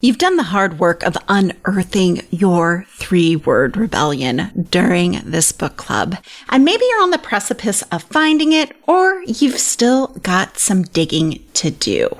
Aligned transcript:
You've 0.00 0.18
done 0.18 0.36
the 0.36 0.44
hard 0.44 0.78
work 0.78 1.02
of 1.02 1.16
unearthing 1.26 2.22
your 2.30 2.86
three 2.88 3.34
word 3.34 3.76
rebellion 3.76 4.68
during 4.70 5.20
this 5.24 5.50
book 5.50 5.76
club. 5.76 6.14
And 6.48 6.64
maybe 6.64 6.84
you're 6.88 7.02
on 7.02 7.10
the 7.10 7.18
precipice 7.18 7.82
of 7.90 8.04
finding 8.04 8.52
it, 8.52 8.76
or 8.86 9.24
you've 9.26 9.58
still 9.58 10.06
got 10.22 10.56
some 10.56 10.84
digging 10.84 11.44
to 11.54 11.72
do. 11.72 12.16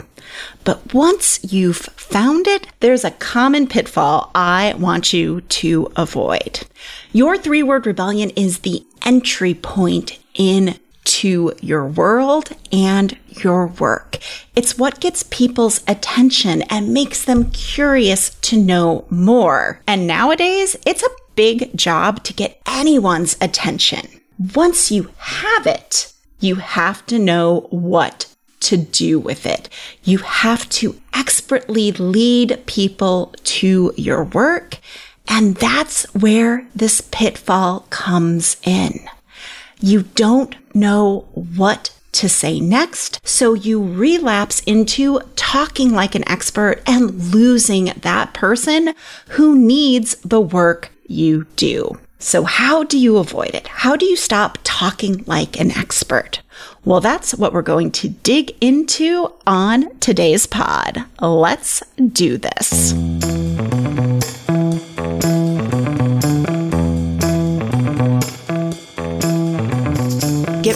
But 0.64 0.92
once 0.92 1.38
you've 1.52 1.76
found 1.76 2.48
it, 2.48 2.66
there's 2.80 3.04
a 3.04 3.12
common 3.12 3.68
pitfall 3.68 4.32
I 4.34 4.74
want 4.76 5.12
you 5.12 5.42
to 5.42 5.92
avoid. 5.94 6.66
Your 7.12 7.38
three 7.38 7.62
word 7.62 7.86
rebellion 7.86 8.30
is 8.30 8.58
the 8.58 8.84
entry 9.04 9.54
point 9.54 10.18
in 10.34 10.80
to 11.08 11.52
your 11.60 11.86
world 11.86 12.50
and 12.70 13.16
your 13.28 13.66
work. 13.66 14.18
It's 14.54 14.76
what 14.76 15.00
gets 15.00 15.22
people's 15.24 15.82
attention 15.88 16.62
and 16.62 16.92
makes 16.92 17.24
them 17.24 17.50
curious 17.50 18.30
to 18.42 18.56
know 18.56 19.06
more. 19.08 19.80
And 19.86 20.06
nowadays, 20.06 20.76
it's 20.86 21.02
a 21.02 21.16
big 21.34 21.76
job 21.76 22.22
to 22.24 22.32
get 22.32 22.60
anyone's 22.66 23.36
attention. 23.40 24.20
Once 24.54 24.90
you 24.90 25.10
have 25.16 25.66
it, 25.66 26.12
you 26.40 26.56
have 26.56 27.04
to 27.06 27.18
know 27.18 27.66
what 27.70 28.26
to 28.60 28.76
do 28.76 29.18
with 29.18 29.46
it. 29.46 29.68
You 30.04 30.18
have 30.18 30.68
to 30.70 31.00
expertly 31.14 31.92
lead 31.92 32.62
people 32.66 33.34
to 33.44 33.92
your 33.96 34.24
work. 34.24 34.78
And 35.28 35.54
that's 35.56 36.04
where 36.14 36.66
this 36.74 37.00
pitfall 37.00 37.86
comes 37.90 38.56
in. 38.64 39.00
You 39.80 40.02
don't 40.02 40.56
know 40.78 41.26
what 41.34 41.94
to 42.12 42.28
say 42.28 42.58
next. 42.60 43.20
So 43.26 43.54
you 43.54 43.82
relapse 43.82 44.60
into 44.60 45.20
talking 45.36 45.92
like 45.92 46.14
an 46.14 46.28
expert 46.28 46.82
and 46.86 47.32
losing 47.34 47.86
that 47.86 48.34
person 48.34 48.94
who 49.30 49.58
needs 49.58 50.16
the 50.16 50.40
work 50.40 50.90
you 51.06 51.46
do. 51.56 51.98
So 52.18 52.44
how 52.44 52.82
do 52.82 52.98
you 52.98 53.18
avoid 53.18 53.54
it? 53.54 53.68
How 53.68 53.94
do 53.94 54.04
you 54.04 54.16
stop 54.16 54.58
talking 54.64 55.22
like 55.26 55.60
an 55.60 55.70
expert? 55.70 56.40
Well, 56.84 57.00
that's 57.00 57.34
what 57.34 57.52
we're 57.52 57.62
going 57.62 57.92
to 57.92 58.08
dig 58.08 58.56
into 58.60 59.32
on 59.46 59.96
today's 60.00 60.46
pod. 60.46 61.04
Let's 61.20 61.82
do 62.12 62.38
this. 62.38 62.92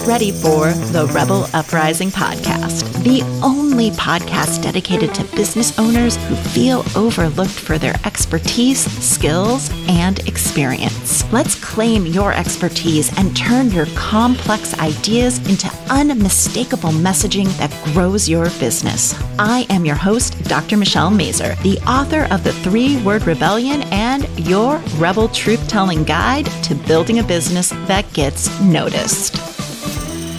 Ready 0.06 0.32
for 0.32 0.72
the 0.90 1.08
Rebel 1.14 1.46
Uprising 1.54 2.10
podcast, 2.10 3.04
the 3.04 3.22
only 3.40 3.90
podcast 3.92 4.60
dedicated 4.60 5.14
to 5.14 5.24
business 5.36 5.78
owners 5.78 6.16
who 6.26 6.34
feel 6.34 6.84
overlooked 6.96 7.52
for 7.52 7.78
their 7.78 7.94
expertise, 8.04 8.80
skills, 8.80 9.70
and 9.88 10.18
experience. 10.28 11.30
Let's 11.32 11.54
claim 11.54 12.04
your 12.04 12.32
expertise 12.32 13.16
and 13.16 13.36
turn 13.36 13.70
your 13.70 13.86
complex 13.94 14.76
ideas 14.80 15.38
into 15.48 15.70
unmistakable 15.88 16.90
messaging 16.90 17.46
that 17.58 17.72
grows 17.94 18.28
your 18.28 18.46
business. 18.58 19.14
I 19.38 19.66
am 19.70 19.84
your 19.84 19.94
host, 19.96 20.42
Dr. 20.44 20.76
Michelle 20.76 21.10
Mazur, 21.10 21.54
the 21.62 21.78
author 21.86 22.26
of 22.32 22.42
The 22.42 22.52
Three 22.52 23.00
Word 23.02 23.22
Rebellion 23.24 23.82
and 23.92 24.28
your 24.48 24.78
Rebel 24.96 25.28
Truth 25.28 25.68
Telling 25.68 26.02
Guide 26.02 26.46
to 26.64 26.74
Building 26.74 27.20
a 27.20 27.22
Business 27.22 27.70
That 27.86 28.12
Gets 28.12 28.60
Noticed. 28.60 29.51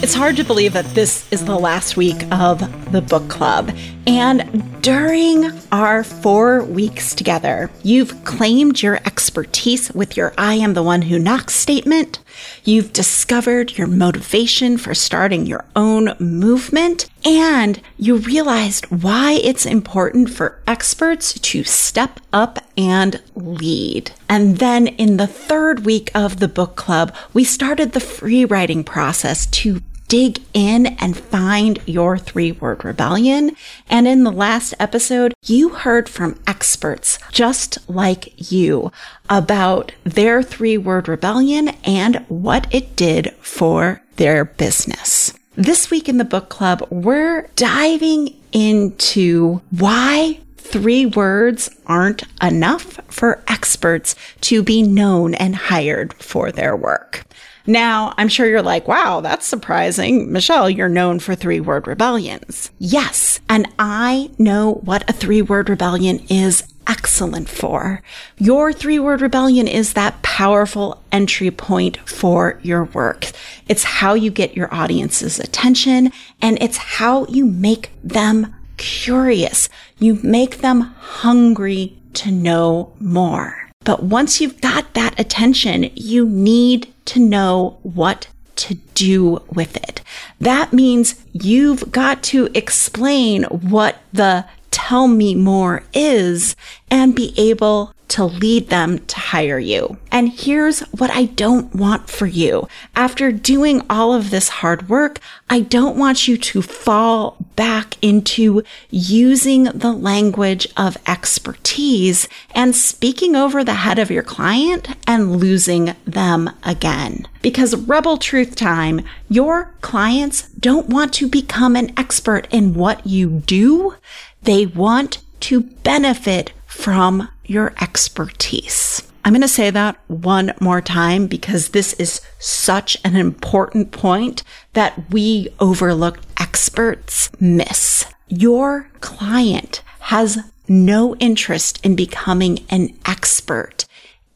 It's 0.04 0.12
hard 0.12 0.36
to 0.36 0.44
believe 0.44 0.74
that 0.74 0.84
this 0.94 1.26
is 1.32 1.46
the 1.46 1.58
last 1.58 1.96
week 1.96 2.30
of 2.30 2.60
the 2.92 3.00
book 3.00 3.26
club. 3.30 3.74
And 4.06 4.82
during 4.82 5.50
our 5.72 6.04
four 6.04 6.62
weeks 6.62 7.14
together, 7.14 7.70
you've 7.82 8.22
claimed 8.22 8.82
your 8.82 8.96
expertise 9.06 9.90
with 9.92 10.14
your 10.14 10.34
I 10.36 10.56
am 10.56 10.74
the 10.74 10.82
one 10.82 11.00
who 11.00 11.18
knocks 11.18 11.54
statement. 11.54 12.18
You've 12.64 12.92
discovered 12.92 13.78
your 13.78 13.86
motivation 13.86 14.76
for 14.76 14.94
starting 14.94 15.46
your 15.46 15.64
own 15.74 16.14
movement. 16.18 17.08
And 17.24 17.80
you 17.96 18.16
realized 18.16 18.84
why 18.90 19.40
it's 19.42 19.64
important 19.64 20.28
for 20.28 20.60
experts 20.66 21.32
to 21.32 21.64
step 21.64 22.20
up 22.30 22.58
and 22.76 23.22
lead. 23.34 24.10
And 24.28 24.58
then 24.58 24.86
in 24.86 25.16
the 25.16 25.26
third 25.26 25.86
week 25.86 26.10
of 26.14 26.40
the 26.40 26.48
book 26.48 26.76
club, 26.76 27.16
we 27.32 27.42
started 27.42 27.92
the 27.92 28.00
free 28.00 28.44
writing 28.44 28.84
process 28.84 29.46
to 29.46 29.80
dig 30.14 30.40
in 30.52 30.86
and 30.86 31.16
find 31.16 31.80
your 31.86 32.16
three 32.16 32.52
word 32.52 32.84
rebellion. 32.84 33.50
And 33.90 34.06
in 34.06 34.22
the 34.22 34.30
last 34.30 34.72
episode, 34.78 35.34
you 35.44 35.70
heard 35.70 36.08
from 36.08 36.38
experts 36.46 37.18
just 37.32 37.78
like 37.90 38.52
you 38.52 38.92
about 39.28 39.90
their 40.04 40.40
three 40.40 40.78
word 40.78 41.08
rebellion 41.08 41.70
and 41.82 42.24
what 42.28 42.72
it 42.72 42.94
did 42.94 43.32
for 43.40 44.02
their 44.14 44.44
business. 44.44 45.32
This 45.56 45.90
week 45.90 46.08
in 46.08 46.18
the 46.18 46.24
book 46.24 46.48
club, 46.48 46.86
we're 46.90 47.48
diving 47.56 48.40
into 48.52 49.62
why 49.70 50.38
three 50.56 51.06
words 51.06 51.70
aren't 51.86 52.22
enough 52.40 53.00
for 53.08 53.42
experts 53.48 54.14
to 54.42 54.62
be 54.62 54.80
known 54.80 55.34
and 55.34 55.56
hired 55.56 56.14
for 56.14 56.52
their 56.52 56.76
work. 56.76 57.24
Now, 57.66 58.12
I'm 58.18 58.28
sure 58.28 58.46
you're 58.46 58.62
like, 58.62 58.86
wow, 58.86 59.20
that's 59.20 59.46
surprising. 59.46 60.30
Michelle, 60.30 60.68
you're 60.68 60.88
known 60.88 61.18
for 61.18 61.34
three 61.34 61.60
word 61.60 61.86
rebellions. 61.86 62.70
Yes. 62.78 63.40
And 63.48 63.68
I 63.78 64.30
know 64.38 64.80
what 64.84 65.08
a 65.08 65.12
three 65.12 65.42
word 65.42 65.68
rebellion 65.68 66.20
is 66.28 66.64
excellent 66.86 67.48
for. 67.48 68.02
Your 68.36 68.72
three 68.72 68.98
word 68.98 69.20
rebellion 69.20 69.66
is 69.66 69.94
that 69.94 70.22
powerful 70.22 71.02
entry 71.10 71.50
point 71.50 71.96
for 72.08 72.58
your 72.62 72.84
work. 72.84 73.30
It's 73.68 73.84
how 73.84 74.14
you 74.14 74.30
get 74.30 74.56
your 74.56 74.72
audience's 74.72 75.38
attention 75.38 76.12
and 76.42 76.58
it's 76.60 76.76
how 76.76 77.26
you 77.26 77.46
make 77.46 77.90
them 78.02 78.54
curious. 78.76 79.68
You 79.98 80.18
make 80.22 80.58
them 80.58 80.80
hungry 80.80 81.96
to 82.14 82.30
know 82.30 82.92
more. 83.00 83.70
But 83.84 84.02
once 84.02 84.40
you've 84.40 84.60
got 84.60 84.94
that 84.94 85.18
attention, 85.20 85.90
you 85.94 86.26
need 86.26 86.93
to 87.06 87.20
know 87.20 87.78
what 87.82 88.28
to 88.56 88.74
do 88.94 89.42
with 89.52 89.76
it. 89.76 90.00
That 90.40 90.72
means 90.72 91.16
you've 91.32 91.90
got 91.90 92.22
to 92.24 92.48
explain 92.54 93.44
what 93.44 94.00
the 94.12 94.46
tell 94.70 95.06
me 95.08 95.34
more 95.34 95.84
is 95.92 96.56
and 96.90 97.14
be 97.14 97.32
able 97.36 97.94
to 98.14 98.24
lead 98.24 98.68
them 98.68 99.00
to 99.06 99.18
hire 99.18 99.58
you. 99.58 99.96
And 100.12 100.28
here's 100.28 100.78
what 100.92 101.10
I 101.10 101.24
don't 101.24 101.74
want 101.74 102.08
for 102.08 102.26
you. 102.26 102.68
After 102.94 103.32
doing 103.32 103.82
all 103.90 104.14
of 104.14 104.30
this 104.30 104.48
hard 104.48 104.88
work, 104.88 105.18
I 105.50 105.58
don't 105.58 105.98
want 105.98 106.28
you 106.28 106.36
to 106.36 106.62
fall 106.62 107.36
back 107.56 107.96
into 108.00 108.62
using 108.88 109.64
the 109.64 109.90
language 109.90 110.68
of 110.76 110.96
expertise 111.08 112.28
and 112.52 112.76
speaking 112.76 113.34
over 113.34 113.64
the 113.64 113.74
head 113.74 113.98
of 113.98 114.12
your 114.12 114.22
client 114.22 114.90
and 115.08 115.40
losing 115.40 115.96
them 116.04 116.50
again. 116.62 117.26
Because 117.42 117.74
rebel 117.74 118.16
truth 118.16 118.54
time, 118.54 119.00
your 119.28 119.74
clients 119.80 120.48
don't 120.50 120.88
want 120.88 121.12
to 121.14 121.26
become 121.28 121.74
an 121.74 121.92
expert 121.96 122.46
in 122.52 122.74
what 122.74 123.04
you 123.04 123.42
do. 123.44 123.96
They 124.44 124.66
want 124.66 125.18
to 125.40 125.62
benefit 125.62 126.52
from 126.64 127.28
your 127.44 127.74
expertise. 127.80 129.02
I'm 129.24 129.32
going 129.32 129.40
to 129.40 129.48
say 129.48 129.70
that 129.70 129.98
one 130.06 130.52
more 130.60 130.82
time 130.82 131.26
because 131.26 131.70
this 131.70 131.94
is 131.94 132.20
such 132.38 132.96
an 133.04 133.16
important 133.16 133.90
point 133.90 134.42
that 134.74 135.10
we 135.10 135.48
overlooked 135.60 136.26
experts 136.38 137.30
miss. 137.40 138.04
Your 138.28 138.90
client 139.00 139.82
has 140.00 140.38
no 140.68 141.14
interest 141.16 141.84
in 141.84 141.96
becoming 141.96 142.64
an 142.68 142.98
expert 143.06 143.86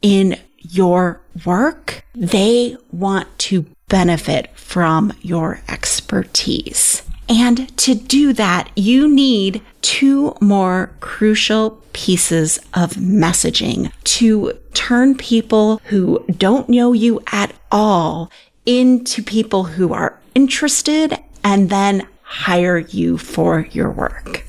in 0.01 0.37
your 0.57 1.21
work. 1.45 2.03
They 2.15 2.75
want 2.91 3.27
to 3.39 3.65
benefit 3.89 4.49
from 4.57 5.13
your 5.21 5.61
expertise. 5.67 7.03
And 7.29 7.77
to 7.77 7.93
do 7.93 8.33
that, 8.33 8.71
you 8.75 9.07
need 9.07 9.61
two 9.83 10.35
more 10.41 10.91
crucial 10.99 11.79
pieces 11.93 12.57
of 12.73 12.93
messaging 12.93 13.91
to 14.05 14.57
turn 14.73 15.15
people 15.15 15.79
who 15.85 16.25
don't 16.37 16.67
know 16.69 16.91
you 16.93 17.21
at 17.31 17.53
all 17.71 18.31
into 18.65 19.21
people 19.21 19.65
who 19.65 19.93
are 19.93 20.19
interested 20.33 21.19
and 21.43 21.69
then 21.69 22.07
hire 22.23 22.79
you 22.79 23.17
for 23.17 23.67
your 23.71 23.91
work. 23.91 24.45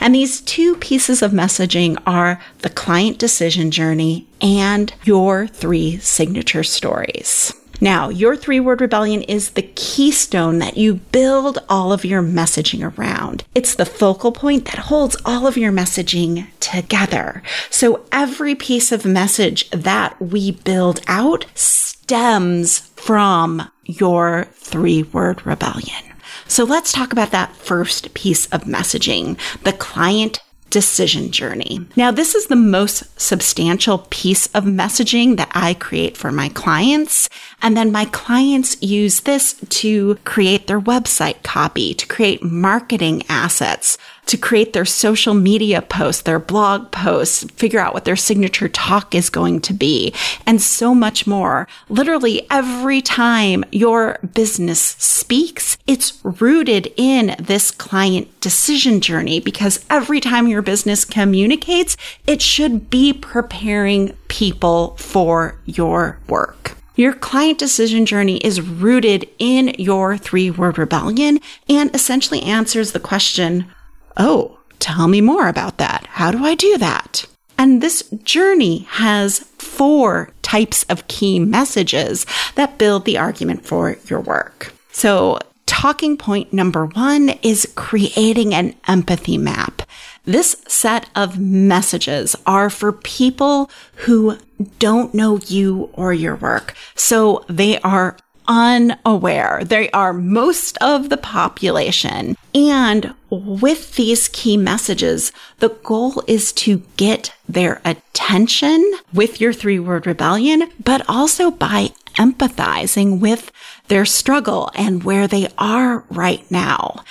And 0.00 0.14
these 0.14 0.40
two 0.40 0.76
pieces 0.76 1.22
of 1.22 1.32
messaging 1.32 1.96
are 2.04 2.40
the 2.58 2.68
client 2.68 3.18
decision 3.18 3.70
journey 3.70 4.26
and 4.40 4.92
your 5.04 5.46
three 5.46 5.98
signature 5.98 6.64
stories. 6.64 7.54
Now, 7.84 8.08
your 8.08 8.34
three 8.34 8.60
word 8.60 8.80
rebellion 8.80 9.20
is 9.24 9.50
the 9.50 9.70
keystone 9.74 10.58
that 10.60 10.78
you 10.78 10.94
build 10.94 11.58
all 11.68 11.92
of 11.92 12.02
your 12.02 12.22
messaging 12.22 12.96
around. 12.96 13.44
It's 13.54 13.74
the 13.74 13.84
focal 13.84 14.32
point 14.32 14.64
that 14.64 14.86
holds 14.86 15.18
all 15.26 15.46
of 15.46 15.58
your 15.58 15.70
messaging 15.70 16.46
together. 16.60 17.42
So 17.68 18.06
every 18.10 18.54
piece 18.54 18.90
of 18.90 19.04
message 19.04 19.68
that 19.68 20.18
we 20.18 20.52
build 20.52 21.02
out 21.06 21.44
stems 21.54 22.78
from 22.96 23.70
your 23.84 24.48
three 24.54 25.02
word 25.02 25.44
rebellion. 25.44 26.04
So 26.48 26.64
let's 26.64 26.90
talk 26.90 27.12
about 27.12 27.32
that 27.32 27.54
first 27.54 28.14
piece 28.14 28.46
of 28.46 28.64
messaging, 28.64 29.38
the 29.62 29.74
client 29.74 30.40
decision 30.74 31.30
journey. 31.30 31.86
Now, 31.94 32.10
this 32.10 32.34
is 32.34 32.48
the 32.48 32.56
most 32.56 33.04
substantial 33.18 34.08
piece 34.10 34.48
of 34.48 34.64
messaging 34.64 35.36
that 35.36 35.52
I 35.52 35.74
create 35.74 36.16
for 36.16 36.32
my 36.32 36.48
clients. 36.48 37.28
And 37.62 37.76
then 37.76 37.92
my 37.92 38.06
clients 38.06 38.82
use 38.82 39.20
this 39.20 39.52
to 39.52 40.16
create 40.24 40.66
their 40.66 40.80
website 40.80 41.44
copy, 41.44 41.94
to 41.94 42.06
create 42.08 42.42
marketing 42.42 43.22
assets, 43.28 43.96
to 44.26 44.36
create 44.36 44.72
their 44.72 44.84
social 44.84 45.34
media 45.34 45.82
posts, 45.82 46.22
their 46.22 46.38
blog 46.38 46.90
posts, 46.90 47.44
figure 47.52 47.80
out 47.80 47.94
what 47.94 48.04
their 48.04 48.16
signature 48.16 48.68
talk 48.68 49.14
is 49.14 49.30
going 49.30 49.60
to 49.60 49.72
be, 49.72 50.12
and 50.46 50.60
so 50.60 50.94
much 50.94 51.26
more. 51.26 51.68
Literally 51.88 52.46
every 52.50 53.00
time 53.00 53.64
your 53.70 54.18
business 54.34 54.80
speaks, 54.80 55.78
it's 55.86 56.20
rooted 56.22 56.92
in 56.96 57.36
this 57.38 57.70
client 57.70 58.28
decision 58.40 59.00
journey 59.00 59.40
because 59.40 59.84
every 59.90 60.20
time 60.20 60.48
your 60.48 60.62
business 60.62 61.04
communicates, 61.04 61.96
it 62.26 62.40
should 62.40 62.90
be 62.90 63.12
preparing 63.12 64.16
people 64.28 64.96
for 64.96 65.56
your 65.64 66.18
work. 66.28 66.76
Your 66.96 67.12
client 67.12 67.58
decision 67.58 68.06
journey 68.06 68.36
is 68.38 68.60
rooted 68.60 69.28
in 69.40 69.74
your 69.78 70.16
three 70.16 70.48
word 70.48 70.78
rebellion 70.78 71.40
and 71.68 71.92
essentially 71.92 72.40
answers 72.42 72.92
the 72.92 73.00
question, 73.00 73.66
Oh, 74.16 74.58
tell 74.78 75.08
me 75.08 75.20
more 75.20 75.48
about 75.48 75.78
that. 75.78 76.06
How 76.08 76.30
do 76.30 76.44
I 76.44 76.54
do 76.54 76.78
that? 76.78 77.26
And 77.58 77.80
this 77.80 78.02
journey 78.22 78.86
has 78.90 79.40
four 79.58 80.30
types 80.42 80.84
of 80.84 81.06
key 81.08 81.38
messages 81.38 82.26
that 82.54 82.78
build 82.78 83.04
the 83.04 83.18
argument 83.18 83.64
for 83.64 83.96
your 84.06 84.20
work. 84.20 84.72
So, 84.92 85.38
talking 85.66 86.16
point 86.16 86.52
number 86.52 86.86
one 86.86 87.30
is 87.42 87.72
creating 87.74 88.54
an 88.54 88.74
empathy 88.86 89.38
map. 89.38 89.82
This 90.24 90.56
set 90.66 91.10
of 91.14 91.38
messages 91.38 92.34
are 92.46 92.70
for 92.70 92.92
people 92.92 93.70
who 93.96 94.38
don't 94.78 95.14
know 95.14 95.38
you 95.46 95.90
or 95.92 96.12
your 96.12 96.36
work. 96.36 96.74
So 96.94 97.44
they 97.48 97.78
are 97.80 98.16
unaware. 98.46 99.62
They 99.64 99.90
are 99.90 100.12
most 100.12 100.78
of 100.78 101.08
the 101.08 101.16
population. 101.16 102.36
And 102.54 103.14
with 103.30 103.96
these 103.96 104.28
key 104.28 104.56
messages, 104.56 105.32
the 105.58 105.70
goal 105.70 106.22
is 106.26 106.52
to 106.52 106.82
get 106.96 107.34
their 107.48 107.80
attention 107.84 108.92
with 109.12 109.40
your 109.40 109.52
three 109.52 109.78
word 109.78 110.06
rebellion, 110.06 110.70
but 110.82 111.04
also 111.08 111.50
by 111.50 111.90
empathizing 112.16 113.18
with 113.20 113.50
their 113.88 114.04
struggle 114.04 114.70
and 114.74 115.02
where 115.02 115.26
they 115.26 115.48
are 115.58 116.04
right 116.10 116.48
now 116.50 117.02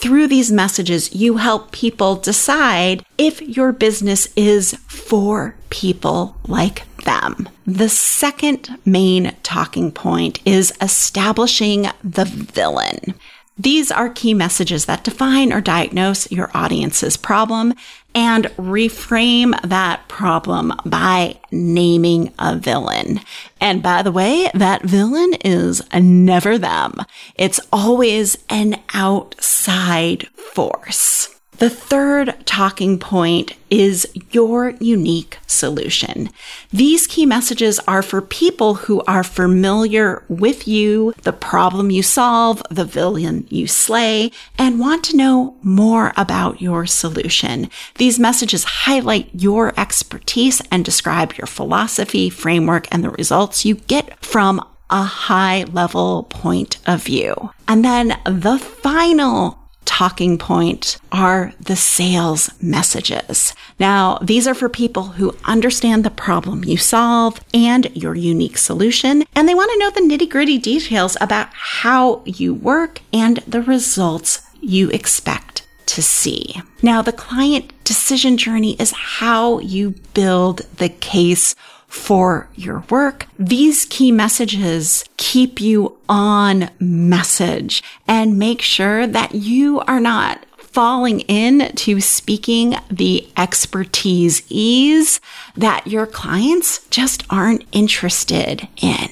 through 0.00 0.28
these 0.28 0.50
messages, 0.50 1.14
you 1.14 1.36
help 1.36 1.72
people 1.72 2.16
decide 2.16 3.04
if 3.18 3.42
your 3.42 3.70
business 3.72 4.28
is 4.34 4.74
for 4.88 5.54
people 5.68 6.36
like 6.48 6.84
them. 7.04 7.48
The 7.66 7.88
second 7.88 8.78
main 8.84 9.36
talking 9.42 9.92
point 9.92 10.40
is 10.46 10.72
establishing 10.80 11.86
the 12.02 12.24
villain. 12.24 13.14
These 13.62 13.90
are 13.90 14.08
key 14.08 14.32
messages 14.32 14.86
that 14.86 15.04
define 15.04 15.52
or 15.52 15.60
diagnose 15.60 16.30
your 16.30 16.50
audience's 16.54 17.18
problem 17.18 17.74
and 18.14 18.46
reframe 18.56 19.60
that 19.60 20.08
problem 20.08 20.72
by 20.86 21.38
naming 21.52 22.32
a 22.38 22.56
villain. 22.56 23.20
And 23.60 23.82
by 23.82 24.00
the 24.00 24.12
way, 24.12 24.50
that 24.54 24.84
villain 24.84 25.34
is 25.44 25.82
never 25.92 26.56
them. 26.56 26.94
It's 27.34 27.60
always 27.70 28.38
an 28.48 28.80
outside 28.94 30.28
force. 30.28 31.39
The 31.60 31.68
third 31.68 32.34
talking 32.46 32.98
point 32.98 33.52
is 33.68 34.08
your 34.30 34.70
unique 34.80 35.36
solution. 35.46 36.30
These 36.70 37.06
key 37.06 37.26
messages 37.26 37.78
are 37.80 38.00
for 38.00 38.22
people 38.22 38.76
who 38.76 39.02
are 39.02 39.22
familiar 39.22 40.24
with 40.30 40.66
you, 40.66 41.12
the 41.22 41.34
problem 41.34 41.90
you 41.90 42.02
solve, 42.02 42.62
the 42.70 42.86
villain 42.86 43.46
you 43.50 43.66
slay, 43.66 44.32
and 44.56 44.80
want 44.80 45.04
to 45.04 45.16
know 45.18 45.58
more 45.62 46.14
about 46.16 46.62
your 46.62 46.86
solution. 46.86 47.68
These 47.96 48.18
messages 48.18 48.64
highlight 48.64 49.28
your 49.34 49.78
expertise 49.78 50.62
and 50.70 50.82
describe 50.82 51.34
your 51.34 51.46
philosophy, 51.46 52.30
framework, 52.30 52.88
and 52.90 53.04
the 53.04 53.10
results 53.10 53.66
you 53.66 53.74
get 53.74 54.24
from 54.24 54.66
a 54.88 55.02
high 55.02 55.64
level 55.64 56.22
point 56.22 56.78
of 56.86 57.02
view. 57.04 57.50
And 57.68 57.84
then 57.84 58.18
the 58.24 58.58
final 58.58 59.59
talking 59.90 60.38
point 60.38 60.98
are 61.10 61.52
the 61.58 61.74
sales 61.74 62.48
messages. 62.62 63.52
Now, 63.80 64.18
these 64.22 64.46
are 64.46 64.54
for 64.54 64.68
people 64.68 65.02
who 65.18 65.36
understand 65.44 66.04
the 66.04 66.10
problem 66.10 66.62
you 66.62 66.76
solve 66.76 67.40
and 67.52 67.90
your 67.96 68.14
unique 68.14 68.56
solution, 68.56 69.24
and 69.34 69.48
they 69.48 69.54
want 69.54 69.72
to 69.72 69.78
know 69.78 69.90
the 69.90 70.08
nitty 70.08 70.30
gritty 70.30 70.58
details 70.58 71.16
about 71.20 71.48
how 71.52 72.22
you 72.24 72.54
work 72.54 73.00
and 73.12 73.38
the 73.38 73.62
results 73.62 74.42
you 74.60 74.90
expect 74.90 75.66
to 75.86 76.00
see. 76.00 76.62
Now, 76.82 77.02
the 77.02 77.12
client 77.12 77.72
decision 77.82 78.36
journey 78.36 78.76
is 78.78 78.92
how 78.92 79.58
you 79.58 79.96
build 80.14 80.58
the 80.76 80.88
case 80.88 81.56
for 81.90 82.48
your 82.54 82.84
work. 82.88 83.26
These 83.38 83.84
key 83.86 84.12
messages 84.12 85.04
keep 85.16 85.60
you 85.60 85.98
on 86.08 86.70
message 86.78 87.82
and 88.06 88.38
make 88.38 88.62
sure 88.62 89.06
that 89.08 89.34
you 89.34 89.80
are 89.80 90.00
not 90.00 90.46
falling 90.56 91.20
in 91.22 91.72
to 91.74 92.00
speaking 92.00 92.76
the 92.90 93.28
expertise 93.36 94.42
ease 94.48 95.20
that 95.56 95.84
your 95.88 96.06
clients 96.06 96.86
just 96.88 97.24
aren't 97.28 97.64
interested 97.72 98.68
in. 98.80 99.10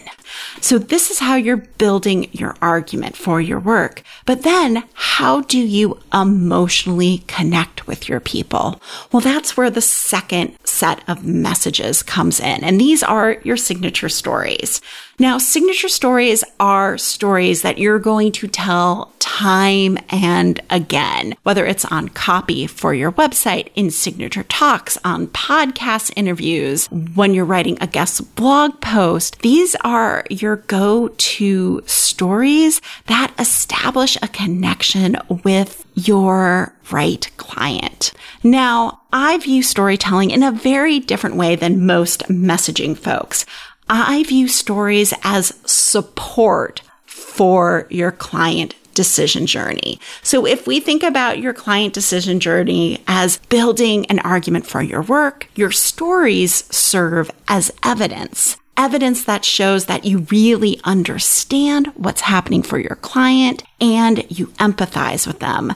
So 0.61 0.79
this 0.79 1.11
is 1.11 1.19
how 1.19 1.37
you're 1.37 1.57
building 1.57 2.29
your 2.33 2.55
argument 2.61 3.17
for 3.17 3.41
your 3.41 3.59
work. 3.59 4.03
But 4.25 4.43
then 4.43 4.85
how 4.95 5.43
do 5.43 5.59
you 5.59 5.99
emotionally 6.13 7.25
connect 7.27 7.87
with 7.87 8.09
your 8.09 8.21
people? 8.21 8.81
Well, 9.11 9.21
that's 9.21 9.57
where 9.57 9.71
the 9.71 9.81
second 9.81 10.57
set 10.79 11.07
of 11.09 11.25
messages 11.25 12.03
comes 12.03 12.39
in. 12.41 12.63
And 12.65 12.81
these 12.81 13.03
are 13.03 13.39
your 13.43 13.57
signature 13.57 14.09
stories. 14.09 14.81
Now, 15.19 15.39
signature 15.39 15.89
stories 15.89 16.45
are 16.61 16.97
stories 16.97 17.63
that 17.63 17.79
you're 17.79 17.99
going 17.99 18.31
to 18.33 18.47
tell 18.47 19.13
time 19.19 19.99
and 20.11 20.61
again, 20.71 21.35
whether 21.43 21.67
it's 21.67 21.85
on 21.87 22.09
copy 22.11 22.69
for 22.69 22.95
your 22.95 23.11
website, 23.13 23.71
in 23.75 23.91
signature 23.91 24.45
talks, 24.45 24.97
on 25.05 25.27
podcast 25.29 26.13
interviews, 26.15 26.87
when 27.17 27.35
you're 27.35 27.45
writing 27.45 27.79
a 27.81 27.89
guest 27.89 28.37
blog 28.37 28.81
post. 28.81 29.41
These 29.43 29.75
are 29.83 30.25
your 30.31 30.57
go 30.57 31.09
to 31.09 31.83
stories 31.87 32.81
that 33.07 33.35
establish 33.41 34.17
a 34.23 34.29
connection 34.29 35.17
with 35.43 35.85
your 35.95 36.73
right 36.93 37.29
client. 37.37 38.13
Now, 38.45 39.01
I 39.13 39.39
view 39.39 39.63
storytelling 39.63 40.31
in 40.31 40.43
a 40.43 40.53
very 40.53 41.01
different 41.01 41.37
way 41.37 41.57
than 41.57 41.87
most 41.87 42.25
messaging 42.25 42.97
folks. 42.97 43.47
I 43.89 44.23
view 44.25 44.49
stories 44.49 45.15
as 45.23 45.55
support 45.65 46.83
for 47.07 47.87
your 47.89 48.13
client 48.13 48.75
decision 48.93 49.47
journey. 49.47 49.99
So 50.23 50.45
if 50.45 50.67
we 50.67 50.81
think 50.81 51.03
about 51.03 51.39
your 51.39 51.55
client 51.55 51.95
decision 51.95 52.41
journey 52.41 53.03
as 53.07 53.39
building 53.49 54.05
an 54.07 54.19
argument 54.19 54.67
for 54.67 54.83
your 54.83 55.03
work, 55.03 55.47
your 55.55 55.71
stories 55.71 56.65
serve 56.75 57.31
as 57.47 57.73
evidence. 57.83 58.57
Evidence 58.77 59.25
that 59.25 59.45
shows 59.45 59.87
that 59.87 60.05
you 60.05 60.27
really 60.31 60.81
understand 60.85 61.87
what's 61.97 62.23
happening 62.23 62.63
for 62.63 62.79
your 62.79 62.97
client 62.97 63.63
and 63.81 64.25
you 64.31 64.49
empathize 64.59 65.27
with 65.27 65.39
them. 65.39 65.75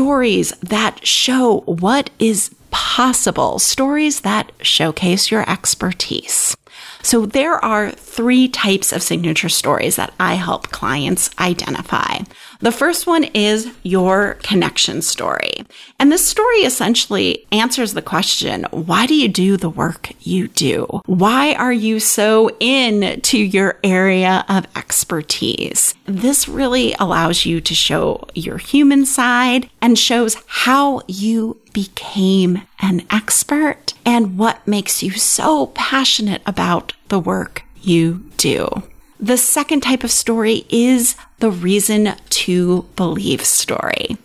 Stories 0.00 0.52
that 0.62 1.06
show 1.06 1.60
what 1.66 2.08
is 2.18 2.54
possible. 2.70 3.58
Stories 3.58 4.20
that 4.20 4.50
showcase 4.62 5.30
your 5.30 5.44
expertise. 5.46 6.56
So 7.02 7.26
there 7.26 7.62
are 7.62 7.90
three 7.90 8.48
types 8.48 8.94
of 8.94 9.02
signature 9.02 9.50
stories 9.50 9.96
that 9.96 10.14
I 10.18 10.36
help 10.36 10.70
clients 10.70 11.28
identify. 11.38 12.20
The 12.60 12.72
first 12.72 13.06
one 13.06 13.24
is 13.24 13.72
your 13.82 14.34
connection 14.42 15.00
story. 15.00 15.64
And 15.98 16.12
this 16.12 16.26
story 16.26 16.58
essentially 16.58 17.46
answers 17.50 17.94
the 17.94 18.02
question, 18.02 18.66
why 18.70 19.06
do 19.06 19.14
you 19.14 19.28
do 19.28 19.56
the 19.56 19.70
work 19.70 20.10
you 20.20 20.48
do? 20.48 21.00
Why 21.06 21.54
are 21.54 21.72
you 21.72 22.00
so 22.00 22.50
in 22.60 23.22
to 23.22 23.38
your 23.38 23.78
area 23.82 24.44
of 24.46 24.66
expertise? 24.76 25.94
This 26.04 26.48
really 26.48 26.94
allows 26.98 27.46
you 27.46 27.62
to 27.62 27.74
show 27.74 28.28
your 28.34 28.58
human 28.58 29.06
side 29.06 29.70
and 29.80 29.98
shows 29.98 30.36
how 30.46 31.00
you 31.08 31.58
became 31.72 32.60
an 32.80 33.06
expert 33.10 33.94
and 34.04 34.36
what 34.36 34.66
makes 34.66 35.02
you 35.02 35.12
so 35.12 35.68
passionate 35.68 36.42
about 36.44 36.92
the 37.08 37.20
work 37.20 37.62
you 37.80 38.30
do. 38.36 38.68
The 39.18 39.36
second 39.36 39.82
type 39.82 40.02
of 40.02 40.10
story 40.10 40.64
is 40.70 41.14
the 41.40 41.50
reason 41.50 42.14
to 42.30 42.86
believe 42.96 43.44
story. 43.44 44.16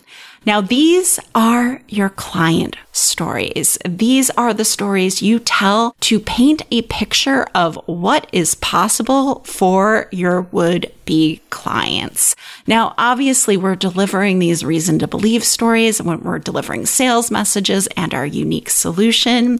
Now, 0.46 0.60
these 0.60 1.18
are 1.34 1.82
your 1.88 2.08
client 2.08 2.76
stories. 2.92 3.78
These 3.84 4.30
are 4.30 4.54
the 4.54 4.64
stories 4.64 5.20
you 5.20 5.40
tell 5.40 5.96
to 6.02 6.20
paint 6.20 6.62
a 6.70 6.82
picture 6.82 7.48
of 7.52 7.74
what 7.86 8.28
is 8.32 8.54
possible 8.54 9.40
for 9.40 10.08
your 10.12 10.42
would 10.42 10.92
be 11.04 11.40
clients. 11.50 12.36
Now, 12.64 12.94
obviously, 12.96 13.56
we're 13.56 13.74
delivering 13.74 14.38
these 14.38 14.64
reason 14.64 15.00
to 15.00 15.08
believe 15.08 15.42
stories 15.42 16.00
when 16.00 16.20
we're 16.20 16.38
delivering 16.38 16.86
sales 16.86 17.28
messages 17.28 17.88
and 17.96 18.14
our 18.14 18.24
unique 18.26 18.70
solution. 18.70 19.58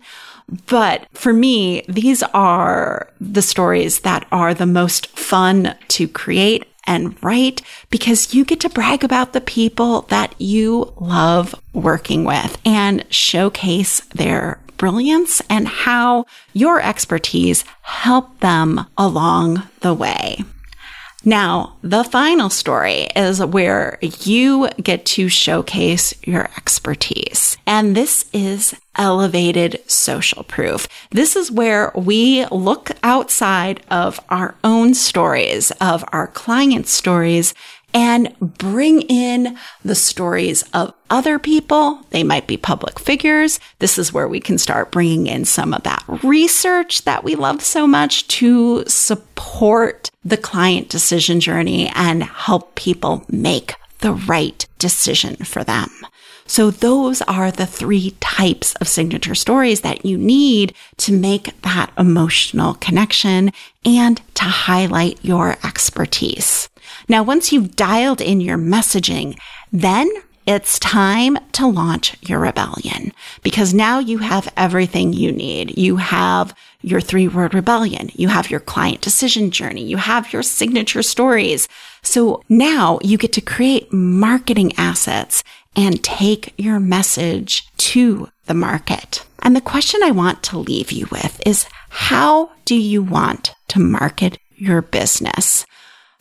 But 0.66 1.08
for 1.12 1.32
me, 1.32 1.82
these 1.88 2.22
are 2.22 3.10
the 3.20 3.42
stories 3.42 4.00
that 4.00 4.24
are 4.30 4.54
the 4.54 4.66
most 4.66 5.08
fun 5.18 5.74
to 5.88 6.06
create 6.06 6.64
and 6.86 7.22
write 7.22 7.62
because 7.90 8.34
you 8.34 8.44
get 8.44 8.60
to 8.60 8.68
brag 8.68 9.04
about 9.04 9.32
the 9.32 9.40
people 9.40 10.02
that 10.02 10.34
you 10.38 10.92
love 10.98 11.54
working 11.72 12.24
with 12.24 12.58
and 12.64 13.04
showcase 13.10 14.00
their 14.14 14.60
brilliance 14.76 15.40
and 15.48 15.66
how 15.66 16.26
your 16.52 16.80
expertise 16.80 17.64
helped 17.82 18.40
them 18.40 18.86
along 18.96 19.62
the 19.80 19.94
way. 19.94 20.44
Now, 21.24 21.76
the 21.82 22.04
final 22.04 22.50
story 22.50 23.08
is 23.16 23.44
where 23.44 23.98
you 24.00 24.68
get 24.82 25.04
to 25.06 25.28
showcase 25.28 26.14
your 26.22 26.44
expertise. 26.56 27.56
And 27.66 27.96
this 27.96 28.28
is 28.32 28.76
elevated 28.96 29.82
social 29.90 30.44
proof. 30.44 30.88
This 31.10 31.36
is 31.36 31.50
where 31.50 31.92
we 31.94 32.46
look 32.46 32.90
outside 33.02 33.84
of 33.90 34.20
our 34.28 34.54
own 34.62 34.94
stories, 34.94 35.70
of 35.80 36.04
our 36.12 36.28
client 36.28 36.86
stories, 36.86 37.54
and 37.94 38.34
bring 38.40 39.02
in 39.02 39.56
the 39.84 39.94
stories 39.94 40.62
of 40.74 40.92
other 41.08 41.38
people. 41.38 42.00
They 42.10 42.22
might 42.22 42.46
be 42.46 42.56
public 42.56 42.98
figures. 42.98 43.58
This 43.78 43.98
is 43.98 44.12
where 44.12 44.28
we 44.28 44.40
can 44.40 44.58
start 44.58 44.90
bringing 44.90 45.26
in 45.26 45.44
some 45.44 45.72
of 45.72 45.82
that 45.84 46.04
research 46.22 47.04
that 47.04 47.24
we 47.24 47.34
love 47.34 47.62
so 47.62 47.86
much 47.86 48.28
to 48.28 48.84
support 48.86 50.10
the 50.24 50.36
client 50.36 50.88
decision 50.88 51.40
journey 51.40 51.90
and 51.94 52.22
help 52.22 52.74
people 52.74 53.24
make 53.30 53.74
the 54.00 54.12
right 54.12 54.66
decision 54.78 55.36
for 55.36 55.64
them. 55.64 55.88
So 56.46 56.70
those 56.70 57.22
are 57.22 57.50
the 57.50 57.66
three 57.66 58.12
types 58.20 58.74
of 58.76 58.88
signature 58.88 59.34
stories 59.34 59.80
that 59.80 60.04
you 60.04 60.16
need 60.16 60.74
to 60.98 61.12
make 61.12 61.60
that 61.62 61.90
emotional 61.98 62.74
connection 62.74 63.50
and 63.84 64.20
to 64.34 64.44
highlight 64.44 65.18
your 65.24 65.56
expertise. 65.64 66.68
Now, 67.08 67.22
once 67.22 67.52
you've 67.52 67.76
dialed 67.76 68.20
in 68.20 68.40
your 68.40 68.58
messaging, 68.58 69.38
then 69.72 70.10
it's 70.46 70.78
time 70.78 71.36
to 71.52 71.66
launch 71.66 72.16
your 72.22 72.38
rebellion 72.38 73.12
because 73.42 73.74
now 73.74 73.98
you 73.98 74.18
have 74.18 74.52
everything 74.56 75.12
you 75.12 75.32
need. 75.32 75.76
You 75.76 75.96
have 75.96 76.54
your 76.82 77.00
three 77.00 77.26
word 77.26 77.52
rebellion. 77.52 78.10
You 78.14 78.28
have 78.28 78.48
your 78.48 78.60
client 78.60 79.00
decision 79.00 79.50
journey. 79.50 79.82
You 79.82 79.96
have 79.96 80.32
your 80.32 80.44
signature 80.44 81.02
stories. 81.02 81.66
So 82.02 82.42
now 82.48 83.00
you 83.02 83.18
get 83.18 83.32
to 83.32 83.40
create 83.40 83.92
marketing 83.92 84.72
assets 84.78 85.42
and 85.74 86.02
take 86.04 86.54
your 86.56 86.78
message 86.78 87.68
to 87.78 88.28
the 88.46 88.54
market. 88.54 89.26
And 89.40 89.56
the 89.56 89.60
question 89.60 90.00
I 90.04 90.12
want 90.12 90.44
to 90.44 90.58
leave 90.58 90.92
you 90.92 91.08
with 91.10 91.40
is 91.44 91.66
how 91.88 92.52
do 92.64 92.76
you 92.76 93.02
want 93.02 93.52
to 93.68 93.80
market 93.80 94.38
your 94.54 94.80
business? 94.80 95.66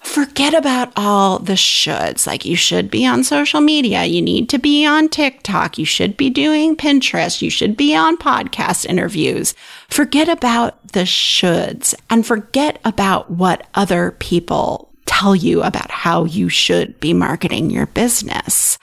Forget 0.06 0.54
about 0.54 0.94
all 0.96 1.40
the 1.40 1.54
shoulds. 1.54 2.26
Like 2.26 2.46
you 2.46 2.56
should 2.56 2.90
be 2.90 3.06
on 3.06 3.24
social 3.24 3.60
media. 3.60 4.06
You 4.06 4.22
need 4.22 4.48
to 4.50 4.60
be 4.60 4.86
on 4.86 5.10
TikTok. 5.10 5.78
You 5.78 5.84
should 5.84 6.16
be 6.16 6.30
doing 6.30 6.78
Pinterest. 6.78 7.42
You 7.42 7.50
should 7.50 7.76
be 7.76 7.94
on 7.96 8.16
podcast 8.16 8.86
interviews. 8.86 9.56
Forget 9.90 10.30
about 10.30 10.90
the 10.90 11.02
shoulds 11.02 11.94
and 12.10 12.26
forget 12.26 12.80
about 12.86 13.32
what 13.32 13.68
other 13.74 14.12
people 14.12 14.90
tell 15.06 15.36
you 15.36 15.64
about 15.64 15.92
how 15.92 16.24
you 16.24 16.50
should 16.50 16.98
be 17.00 17.14
marketing 17.14 17.70
your 17.70 17.88
business. 17.88 18.78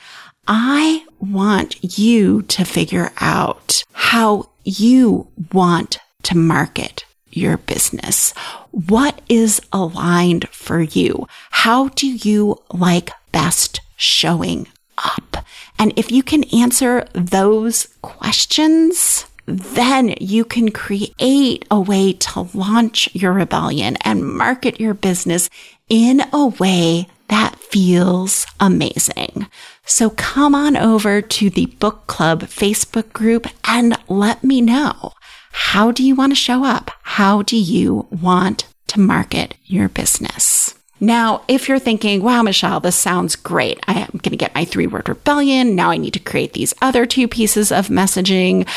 I 0.49 1.07
want 1.21 1.99
you 1.99 2.43
to 2.43 2.65
figure 2.65 3.13
out 3.21 3.85
how 3.93 4.51
you 4.65 5.29
want 5.53 5.99
to 6.25 6.37
market 6.37 7.05
your 7.33 7.57
business. 7.57 8.33
What 8.71 9.21
is 9.29 9.61
aligned 9.73 10.49
for 10.49 10.81
you? 10.81 11.27
How 11.51 11.89
do 11.89 12.07
you 12.07 12.63
like 12.73 13.11
best 13.33 13.81
showing 13.97 14.69
up? 14.99 15.45
And 15.79 15.93
if 15.97 16.13
you 16.13 16.23
can 16.23 16.45
answer 16.45 17.07
those 17.13 17.89
questions, 18.03 19.27
then 19.47 20.15
you 20.21 20.45
can 20.45 20.71
create 20.71 21.67
a 21.71 21.81
way 21.81 22.13
to 22.13 22.49
launch 22.55 23.09
your 23.15 23.33
rebellion 23.33 23.97
and 24.03 24.25
market 24.25 24.81
your 24.81 24.95
business 24.95 25.51
in 25.89 26.23
a 26.33 26.47
way 26.47 27.09
that 27.29 27.59
feels 27.59 28.47
amazing. 28.61 29.47
So 29.85 30.11
come 30.11 30.55
on 30.55 30.77
over 30.77 31.21
to 31.23 31.51
the 31.51 31.67
book 31.67 32.07
club 32.07 32.43
Facebook 32.43 33.13
group 33.13 33.47
and 33.65 33.97
let 34.09 34.45
me 34.45 34.61
know. 34.61 35.13
How 35.53 35.93
do 35.93 36.03
you 36.03 36.15
want 36.15 36.33
to 36.33 36.37
show 36.37 36.65
up? 36.65 36.91
How 37.03 37.43
do 37.43 37.57
you 37.57 38.07
want 38.11 38.67
to 38.89 39.01
market 39.01 39.55
your 39.65 39.89
business? 39.89 40.75
Now, 41.01 41.43
if 41.49 41.69
you're 41.69 41.79
thinking, 41.79 42.23
wow, 42.23 42.43
Michelle, 42.43 42.81
this 42.81 42.97
sounds 42.97 43.37
great. 43.37 43.81
I 43.89 44.01
am 44.01 44.11
going 44.13 44.31
to 44.31 44.37
get 44.37 44.55
my 44.55 44.65
three 44.65 44.87
word 44.87 45.09
rebellion. 45.09 45.75
Now 45.75 45.91
I 45.91 45.97
need 45.97 46.15
to 46.15 46.21
create 46.21 46.53
these 46.53 46.75
other 46.81 47.07
two 47.07 47.27
pieces 47.27 47.73
of 47.73 47.89
messaging. 47.89 48.69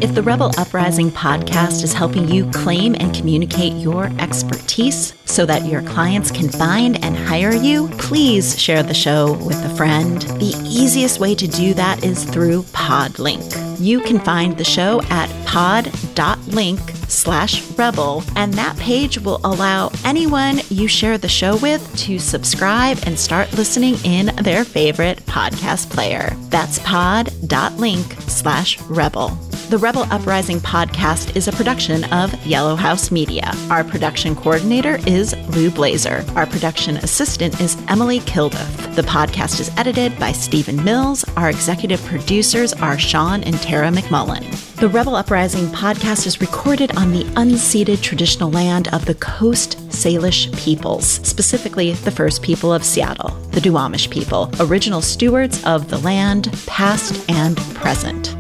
If 0.02 0.14
the 0.14 0.22
Rebel 0.22 0.50
Uprising 0.56 1.10
podcast 1.10 1.84
is 1.84 1.92
helping 1.92 2.26
you 2.28 2.50
claim 2.52 2.94
and 2.98 3.14
communicate 3.14 3.74
your 3.74 4.06
expertise 4.18 5.12
so 5.26 5.44
that 5.44 5.66
your 5.66 5.82
clients 5.82 6.30
can 6.30 6.48
find 6.48 7.04
and 7.04 7.16
hire 7.16 7.52
you, 7.52 7.88
please 7.98 8.58
share 8.58 8.82
the 8.82 8.94
show 8.94 9.34
with 9.44 9.62
a 9.62 9.76
friend. 9.76 10.22
The 10.22 10.54
easiest 10.64 11.20
way 11.20 11.34
to 11.34 11.46
do 11.46 11.74
that 11.74 12.02
is 12.02 12.24
through 12.24 12.62
Podlink. 12.62 13.69
You 13.80 14.00
can 14.00 14.20
find 14.20 14.58
the 14.58 14.64
show 14.64 15.00
at 15.08 15.30
pod.link 15.46 16.78
slash 17.08 17.66
rebel, 17.78 18.22
and 18.36 18.52
that 18.54 18.76
page 18.76 19.18
will 19.18 19.40
allow 19.42 19.90
anyone 20.04 20.60
you 20.68 20.86
share 20.86 21.16
the 21.16 21.28
show 21.28 21.56
with 21.56 21.96
to 21.96 22.18
subscribe 22.18 22.98
and 23.06 23.18
start 23.18 23.50
listening 23.54 23.96
in 24.04 24.26
their 24.36 24.64
favorite 24.64 25.24
podcast 25.24 25.88
player. 25.88 26.36
That's 26.50 26.78
pod.link 26.80 28.12
slash 28.28 28.78
rebel. 28.82 29.49
The 29.70 29.78
Rebel 29.78 30.02
Uprising 30.10 30.58
podcast 30.58 31.36
is 31.36 31.46
a 31.46 31.52
production 31.52 32.02
of 32.12 32.34
Yellow 32.44 32.74
House 32.74 33.12
Media. 33.12 33.52
Our 33.70 33.84
production 33.84 34.34
coordinator 34.34 34.98
is 35.06 35.32
Lou 35.54 35.70
Blaser. 35.70 36.28
Our 36.34 36.44
production 36.46 36.96
assistant 36.96 37.60
is 37.60 37.80
Emily 37.86 38.18
Kilduff. 38.18 38.96
The 38.96 39.02
podcast 39.02 39.60
is 39.60 39.70
edited 39.76 40.18
by 40.18 40.32
Stephen 40.32 40.82
Mills. 40.82 41.22
Our 41.36 41.50
executive 41.50 42.04
producers 42.06 42.72
are 42.72 42.98
Sean 42.98 43.44
and 43.44 43.62
Tara 43.62 43.90
McMullen. 43.90 44.42
The 44.80 44.88
Rebel 44.88 45.14
Uprising 45.14 45.66
podcast 45.66 46.26
is 46.26 46.40
recorded 46.40 46.96
on 46.96 47.12
the 47.12 47.22
unceded 47.36 48.02
traditional 48.02 48.50
land 48.50 48.92
of 48.92 49.04
the 49.04 49.14
Coast 49.14 49.78
Salish 49.90 50.52
peoples, 50.58 51.06
specifically 51.06 51.92
the 51.92 52.10
First 52.10 52.42
People 52.42 52.72
of 52.72 52.82
Seattle, 52.82 53.30
the 53.52 53.60
Duwamish 53.60 54.10
people, 54.10 54.50
original 54.58 55.00
stewards 55.00 55.62
of 55.62 55.90
the 55.90 55.98
land, 55.98 56.52
past 56.66 57.24
and 57.30 57.56
present. 57.76 58.39